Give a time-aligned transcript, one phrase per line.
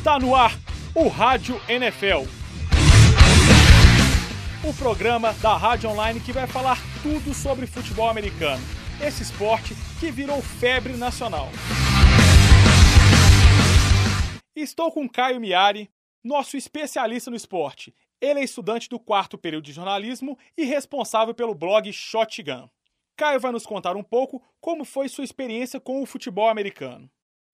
[0.00, 0.52] Está no ar
[0.94, 2.24] o Rádio NFL.
[4.66, 8.62] O programa da Rádio Online que vai falar tudo sobre futebol americano.
[8.98, 11.50] Esse esporte que virou febre nacional.
[14.56, 15.90] Estou com Caio Miari,
[16.24, 17.94] nosso especialista no esporte.
[18.22, 22.70] Ele é estudante do quarto período de jornalismo e responsável pelo blog Shotgun.
[23.18, 27.10] Caio vai nos contar um pouco como foi sua experiência com o futebol americano.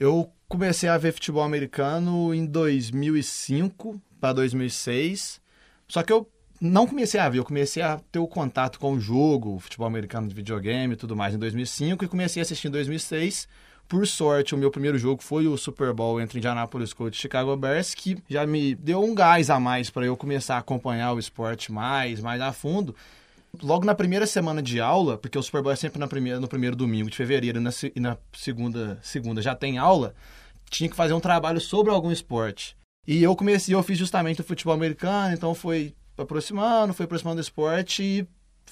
[0.00, 5.42] Eu comecei a ver futebol americano em 2005 para 2006.
[5.86, 6.26] Só que eu
[6.58, 9.86] não comecei a ver, eu comecei a ter o contato com o jogo, o futebol
[9.86, 13.46] americano de videogame e tudo mais em 2005 e comecei a assistir em 2006.
[13.86, 17.54] Por sorte, o meu primeiro jogo foi o Super Bowl entre Indianapolis Colts e Chicago
[17.54, 21.18] Bears, que já me deu um gás a mais para eu começar a acompanhar o
[21.18, 22.96] esporte mais, mais a fundo.
[23.62, 26.46] Logo na primeira semana de aula, porque o Super Bowl é sempre na primeira, no
[26.46, 30.14] primeiro domingo de fevereiro e na, e na segunda, segunda já tem aula,
[30.70, 32.76] tinha que fazer um trabalho sobre algum esporte.
[33.06, 37.42] E eu comecei, eu fiz justamente o futebol americano, então foi aproximando, foi aproximando do
[37.42, 38.28] esporte e,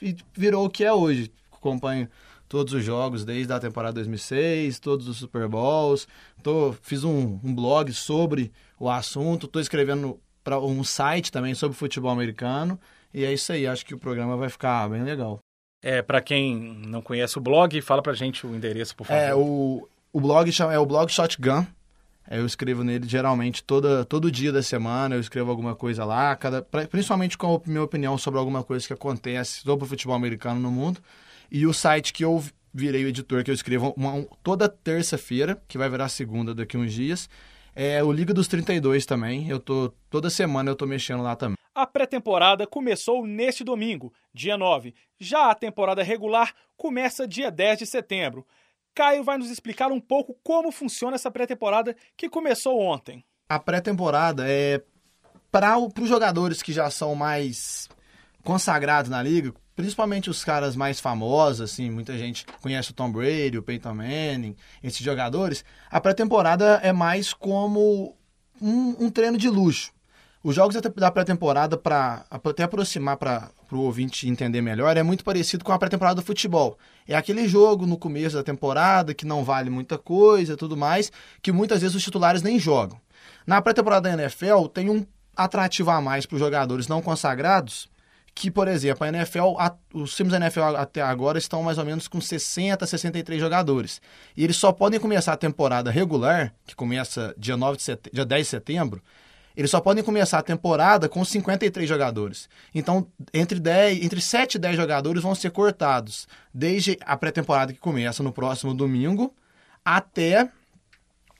[0.00, 1.30] e virou o que é hoje.
[1.52, 2.08] Acompanho
[2.48, 6.08] todos os jogos desde a temporada 2006, todos os Super Bowls.
[6.42, 11.76] Tô, fiz um, um blog sobre o assunto, estou escrevendo para um site também sobre
[11.76, 12.78] futebol americano.
[13.14, 15.38] E é isso aí, acho que o programa vai ficar bem legal.
[15.82, 19.20] É, para quem não conhece o blog, fala pra gente o endereço, por favor.
[19.20, 21.66] É, o, o blog chama, é o blog Shotgun.
[22.30, 26.62] Eu escrevo nele geralmente toda, todo dia da semana, eu escrevo alguma coisa lá, cada,
[26.62, 30.70] principalmente com a minha opinião sobre alguma coisa que acontece sobre o futebol americano no
[30.70, 31.00] mundo.
[31.50, 35.76] E o site que eu virei o editor, que eu escrevo uma, toda terça-feira, que
[35.76, 37.28] vai virar segunda daqui uns dias,
[37.74, 39.48] é o Liga dos 32 também.
[39.48, 41.56] Eu tô toda semana eu tô mexendo lá também.
[41.74, 44.94] A pré-temporada começou neste domingo, dia 9.
[45.18, 48.46] Já a temporada regular começa dia 10 de setembro.
[48.94, 53.24] Caio vai nos explicar um pouco como funciona essa pré-temporada que começou ontem.
[53.48, 54.82] A pré-temporada é
[55.50, 57.88] para os jogadores que já são mais
[58.44, 63.56] consagrados na liga, principalmente os caras mais famosos, assim, muita gente conhece o Tom Brady,
[63.56, 65.64] o Peyton Manning, esses jogadores.
[65.90, 68.14] A pré-temporada é mais como
[68.60, 69.90] um, um treino de luxo.
[70.44, 75.64] Os jogos da pré-temporada, para até aproximar para o ouvinte entender melhor, é muito parecido
[75.64, 76.76] com a pré-temporada do futebol.
[77.06, 81.52] É aquele jogo no começo da temporada que não vale muita coisa tudo mais, que
[81.52, 83.00] muitas vezes os titulares nem jogam.
[83.46, 87.88] Na pré-temporada da NFL, tem um atrativo a mais para os jogadores não consagrados,
[88.34, 91.84] que, por exemplo, a NFL, a, os times da NFL até agora estão mais ou
[91.84, 94.00] menos com 60, 63 jogadores.
[94.36, 98.24] E eles só podem começar a temporada regular, que começa dia, 9 de setembro, dia
[98.24, 99.02] 10 de setembro,
[99.56, 102.48] eles só podem começar a temporada com 53 jogadores.
[102.74, 107.78] Então, entre, 10, entre 7 e 10 jogadores vão ser cortados, desde a pré-temporada que
[107.78, 109.34] começa no próximo domingo
[109.84, 110.48] até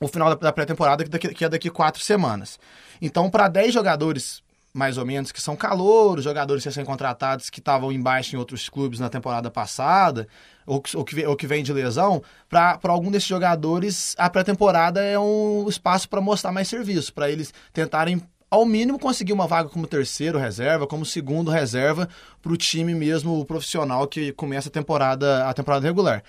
[0.00, 2.58] o final da pré-temporada, que é daqui a quatro semanas.
[3.02, 4.42] Então, para 10 jogadores
[4.72, 9.08] mais ou menos, que são calouros, jogadores recém-contratados que estavam embaixo em outros clubes na
[9.08, 10.28] temporada passada,
[10.66, 15.02] ou que, ou que, ou que vem de lesão, para algum desses jogadores, a pré-temporada
[15.02, 19.68] é um espaço para mostrar mais serviço, para eles tentarem ao mínimo conseguir uma vaga
[19.68, 22.08] como terceiro reserva, como segundo reserva
[22.42, 26.22] para o time mesmo profissional que começa a temporada, a temporada regular.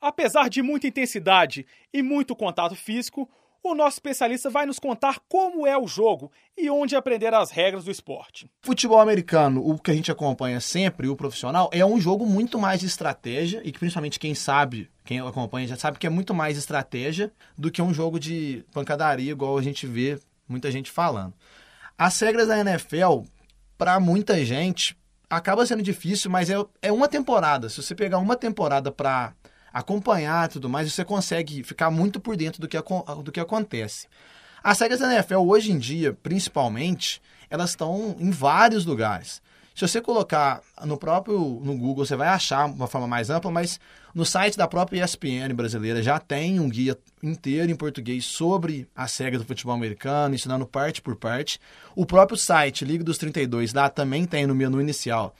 [0.00, 3.28] Apesar de muita intensidade e muito contato físico,
[3.70, 7.84] o nosso especialista vai nos contar como é o jogo e onde aprender as regras
[7.84, 8.50] do esporte.
[8.62, 12.80] Futebol americano, o que a gente acompanha sempre, o profissional, é um jogo muito mais
[12.80, 16.56] de estratégia e que principalmente quem sabe, quem acompanha já sabe que é muito mais
[16.56, 20.18] estratégia do que um jogo de pancadaria, igual a gente vê
[20.48, 21.34] muita gente falando.
[21.98, 23.22] As regras da NFL,
[23.78, 24.96] para muita gente,
[25.28, 27.68] acaba sendo difícil, mas é, é uma temporada.
[27.68, 29.34] Se você pegar uma temporada para
[29.76, 32.78] acompanhar tudo mais, você consegue ficar muito por dentro do que,
[33.22, 34.08] do que acontece.
[34.64, 37.20] As regras da NFL hoje em dia, principalmente,
[37.50, 39.42] elas estão em vários lugares.
[39.74, 43.78] Se você colocar no próprio no Google, você vai achar uma forma mais ampla, mas
[44.14, 49.14] no site da própria ESPN brasileira já tem um guia inteiro em português sobre as
[49.18, 51.60] regras do futebol americano, ensinando parte por parte.
[51.94, 55.34] O próprio site Liga dos 32 lá também tem no menu inicial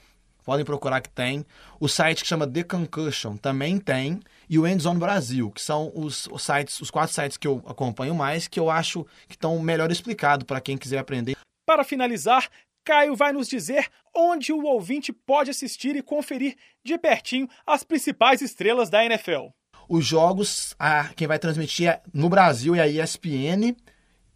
[0.47, 1.45] podem procurar que tem.
[1.77, 4.21] O site que chama The Concussion também tem.
[4.49, 8.15] E o Endzone Brasil, que são os, os sites, os quatro sites que eu acompanho
[8.15, 11.35] mais, que eu acho que estão melhor explicados para quem quiser aprender.
[11.65, 12.49] Para finalizar,
[12.85, 18.41] Caio vai nos dizer onde o ouvinte pode assistir e conferir de pertinho as principais
[18.41, 19.49] estrelas da NFL.
[19.89, 23.75] Os jogos, a, quem vai transmitir é, no Brasil é a ESPN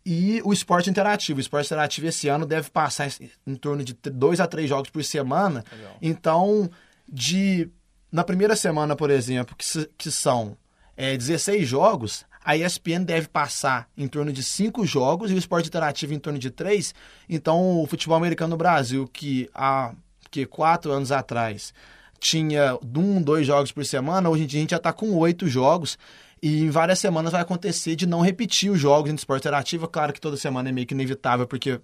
[0.06, 1.38] e o esporte interativo.
[1.38, 3.10] O esporte interativo esse ano deve passar
[3.46, 5.64] em torno de dois a três jogos por semana.
[5.72, 5.98] Legal.
[6.02, 6.70] Então,
[7.08, 7.70] de
[8.12, 9.66] na primeira semana, por exemplo, que,
[9.98, 10.58] que são
[10.98, 15.70] é, 16 jogos, a ESPN deve passar em torno de cinco jogos e o esporte
[15.70, 16.94] interativo em torno de três.
[17.30, 19.94] Então, o futebol americano no Brasil, que há
[20.30, 21.74] que quatro anos atrás
[22.20, 25.48] tinha um, dois jogos por semana, hoje em dia a gente já está com oito
[25.48, 25.98] jogos.
[26.44, 29.88] E em várias semanas vai acontecer de não repetir os jogos em esporte interativo.
[29.88, 31.80] Claro que toda semana é meio que inevitável, porque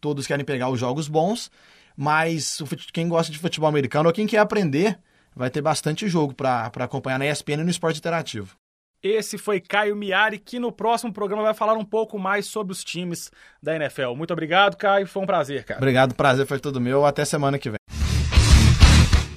[0.00, 1.50] todos querem pegar os jogos bons.
[1.96, 2.62] Mas
[2.92, 4.98] quem gosta de futebol americano ou quem quer aprender,
[5.34, 8.56] vai ter bastante jogo para acompanhar na ESPN e no esporte interativo.
[9.02, 12.82] Esse foi Caio Miari, que no próximo programa vai falar um pouco mais sobre os
[12.82, 13.30] times
[13.62, 14.14] da NFL.
[14.16, 15.06] Muito obrigado, Caio.
[15.06, 15.78] Foi um prazer, cara.
[15.78, 17.04] Obrigado, prazer foi todo meu.
[17.04, 18.07] Até semana que vem.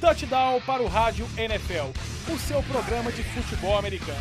[0.01, 1.91] Touchdown para o Rádio NFL,
[2.27, 4.19] o seu programa de futebol americano.